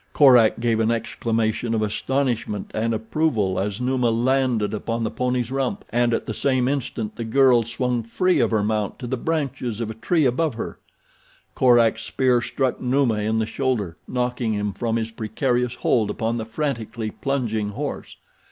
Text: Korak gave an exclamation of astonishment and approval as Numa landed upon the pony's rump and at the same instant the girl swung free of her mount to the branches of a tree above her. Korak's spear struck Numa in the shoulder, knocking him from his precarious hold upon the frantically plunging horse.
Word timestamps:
Korak 0.13 0.59
gave 0.59 0.79
an 0.79 0.89
exclamation 0.89 1.75
of 1.75 1.83
astonishment 1.83 2.71
and 2.73 2.91
approval 2.91 3.59
as 3.59 3.79
Numa 3.79 4.09
landed 4.09 4.73
upon 4.73 5.03
the 5.03 5.11
pony's 5.11 5.51
rump 5.51 5.85
and 5.91 6.11
at 6.11 6.25
the 6.25 6.33
same 6.33 6.67
instant 6.67 7.17
the 7.17 7.23
girl 7.23 7.61
swung 7.61 8.01
free 8.01 8.39
of 8.39 8.49
her 8.49 8.63
mount 8.63 8.97
to 8.97 9.05
the 9.05 9.15
branches 9.15 9.79
of 9.79 9.91
a 9.91 9.93
tree 9.93 10.25
above 10.25 10.55
her. 10.55 10.79
Korak's 11.53 12.01
spear 12.01 12.41
struck 12.41 12.81
Numa 12.81 13.19
in 13.19 13.37
the 13.37 13.45
shoulder, 13.45 13.95
knocking 14.07 14.53
him 14.53 14.73
from 14.73 14.95
his 14.95 15.11
precarious 15.11 15.75
hold 15.75 16.09
upon 16.09 16.37
the 16.37 16.45
frantically 16.45 17.11
plunging 17.11 17.69
horse. 17.69 18.17